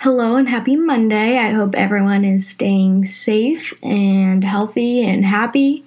[0.00, 1.38] Hello and happy Monday.
[1.38, 5.86] I hope everyone is staying safe and healthy and happy.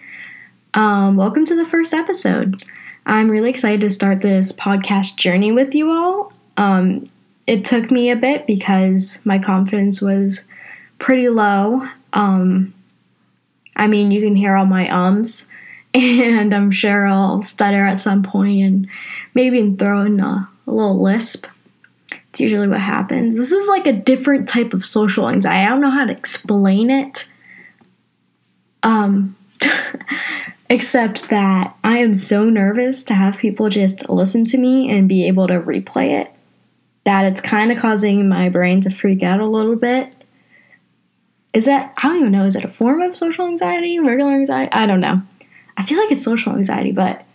[0.73, 2.63] Um, welcome to the first episode.
[3.05, 6.33] I'm really excited to start this podcast journey with you all.
[6.57, 7.07] Um,
[7.45, 10.43] it took me a bit because my confidence was
[10.97, 11.87] pretty low.
[12.11, 12.73] Um,
[13.75, 15.47] I mean, you can hear all my ums,
[15.93, 18.87] and I'm sure I'll stutter at some point and
[19.35, 21.45] maybe throw in a, a little lisp.
[22.29, 23.35] It's usually what happens.
[23.35, 25.65] This is like a different type of social anxiety.
[25.65, 27.29] I don't know how to explain it.
[28.83, 29.35] Um,
[30.69, 35.27] except that I am so nervous to have people just listen to me and be
[35.27, 36.31] able to replay it
[37.05, 40.13] that it's kind of causing my brain to freak out a little bit.
[41.53, 44.71] Is that, I don't even know, is it a form of social anxiety, regular anxiety?
[44.71, 45.17] I don't know.
[45.75, 47.25] I feel like it's social anxiety, but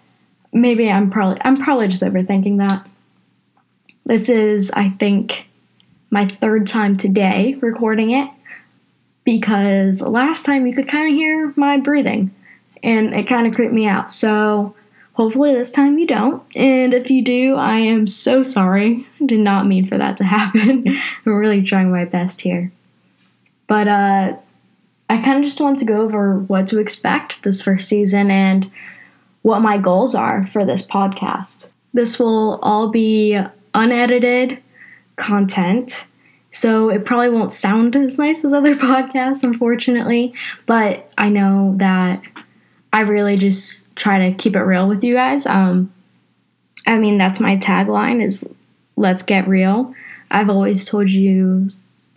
[0.53, 2.89] maybe I'm probably I'm probably just overthinking that.
[4.07, 5.49] This is, I think,
[6.11, 8.31] my third time today recording it
[9.25, 12.35] because last time you could kind of hear my breathing
[12.83, 14.13] and it kind of creeped me out.
[14.13, 14.75] So
[15.15, 16.43] hopefully this time you don't.
[16.55, 19.07] And if you do, I am so sorry.
[19.21, 20.87] I did not mean for that to happen.
[20.87, 22.71] I'm really trying my best here.
[23.67, 24.37] But uh,
[25.09, 28.71] I kind of just want to go over what to expect this first season and
[29.43, 31.71] what my goals are for this podcast.
[31.95, 33.39] This will all be
[33.75, 34.63] unedited
[35.17, 36.07] content.
[36.51, 40.35] So it probably won't sound as nice as other podcasts, unfortunately.
[40.67, 42.23] But I know that
[42.93, 45.47] I really just try to keep it real with you guys.
[45.47, 45.93] Um,
[46.87, 48.49] I mean, that's my tagline is
[48.97, 49.95] let's get real.
[50.31, 51.71] I've always told you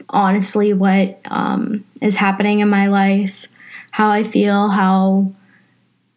[0.10, 3.48] honestly what um, is happening in my life,
[3.92, 5.32] how I feel, how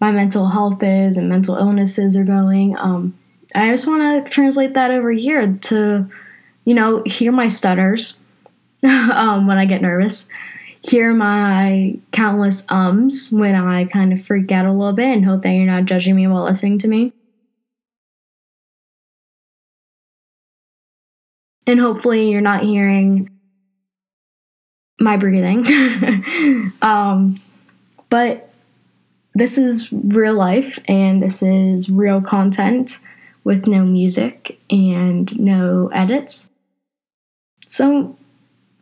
[0.00, 2.77] my mental health is, and mental illnesses are going.
[2.78, 3.18] Um,
[3.54, 6.10] I just want to translate that over here to,
[6.64, 8.18] you know, hear my stutters
[8.84, 10.28] um, when I get nervous,
[10.82, 15.42] hear my countless ums when I kind of freak out a little bit, and hope
[15.42, 17.12] that you're not judging me while listening to me.
[21.66, 23.30] And hopefully, you're not hearing
[24.98, 25.66] my breathing.
[26.83, 27.40] um,
[28.08, 28.50] but
[29.34, 32.98] this is real life and this is real content
[33.45, 36.51] with no music and no edits.
[37.67, 38.17] So,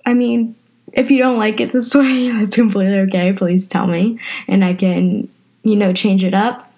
[0.05, 0.57] I mean,
[0.93, 3.33] if you don't like it this way, that's completely okay.
[3.33, 5.29] Please tell me and I can,
[5.63, 6.73] you know, change it up.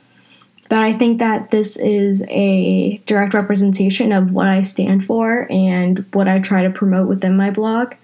[0.68, 6.06] But I think that this is a direct representation of what I stand for and
[6.12, 7.94] what I try to promote within my blog.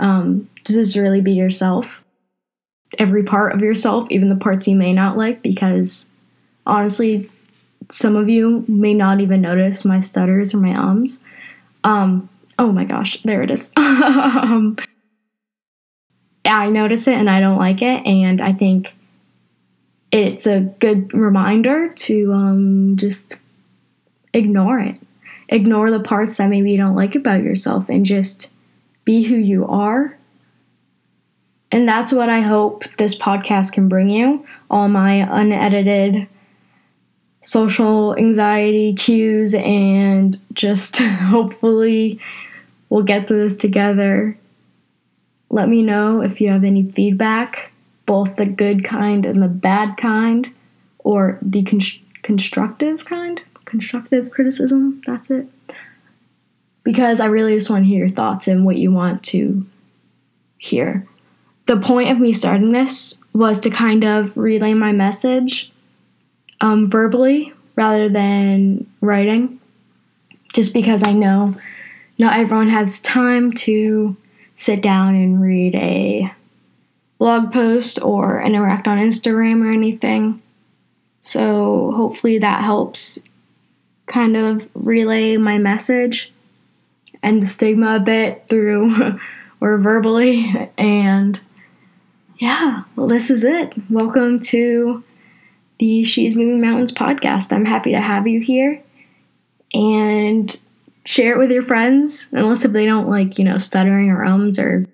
[0.00, 2.02] Um, just really be yourself.
[2.98, 6.10] Every part of yourself, even the parts you may not like, because
[6.66, 7.30] honestly,
[7.90, 11.20] some of you may not even notice my stutters or my ums.
[11.84, 13.70] Um, oh my gosh, there it is.
[13.76, 14.76] um,
[16.44, 18.94] I notice it and I don't like it, and I think
[20.12, 23.40] it's a good reminder to um, just
[24.32, 24.96] ignore it.
[25.48, 28.50] Ignore the parts that maybe you don't like about yourself and just
[29.04, 30.16] be who you are
[31.70, 36.28] and that's what I hope this podcast can bring you all my unedited
[37.46, 42.20] social anxiety cues, and just hopefully
[42.88, 44.36] we'll get through this together.
[45.48, 47.70] Let me know if you have any feedback,
[48.04, 50.52] both the good kind and the bad kind,
[50.98, 51.80] or the con-
[52.22, 55.00] constructive kind, constructive criticism.
[55.06, 55.48] That's it.
[56.82, 59.66] Because I really just want to hear your thoughts and what you want to
[60.58, 61.06] hear
[61.66, 65.72] the point of me starting this was to kind of relay my message
[66.60, 69.60] um, verbally rather than writing,
[70.52, 71.56] just because I know
[72.18, 74.16] not everyone has time to
[74.56, 76.32] sit down and read a
[77.18, 80.42] blog post or interact on Instagram or anything.
[81.20, 83.18] So hopefully that helps
[84.06, 86.32] kind of relay my message
[87.22, 89.18] and the stigma a bit through
[89.60, 91.40] or verbally and
[92.38, 93.72] yeah, well, this is it.
[93.88, 95.02] Welcome to
[95.78, 97.52] the She's Moving Mountains podcast.
[97.52, 98.82] I'm happy to have you here
[99.74, 100.58] and
[101.04, 104.58] share it with your friends, unless if they don't like, you know, stuttering or ums
[104.58, 104.86] or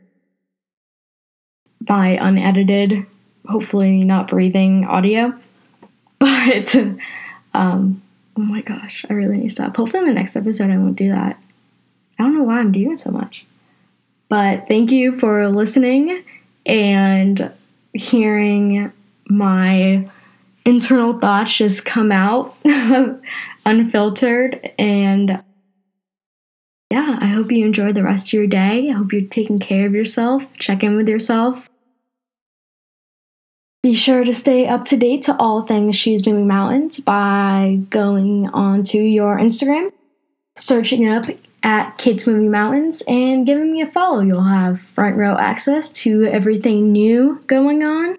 [1.81, 3.07] by unedited,
[3.49, 5.35] hopefully not breathing audio.
[6.19, 6.77] But,
[7.53, 8.01] um,
[8.37, 9.77] oh my gosh, I really need to stop.
[9.77, 11.37] Hopefully, in the next episode, I won't do that.
[12.17, 13.45] I don't know why I'm doing it so much.
[14.29, 16.23] But thank you for listening
[16.65, 17.53] and
[17.93, 18.93] hearing
[19.29, 20.09] my
[20.65, 22.57] internal thoughts just come out
[23.67, 25.43] unfiltered and
[26.93, 28.91] yeah, I hope you enjoy the rest of your day.
[28.91, 30.47] I hope you're taking care of yourself.
[30.59, 31.71] Check in with yourself.
[33.83, 38.49] Be sure to stay up to date to all things She's Moving Mountains by going
[38.51, 39.91] onto your Instagram,
[40.55, 41.25] searching up
[41.63, 44.21] at Kids Moving Mountains, and giving me a follow.
[44.21, 48.19] You'll have front row access to everything new going on.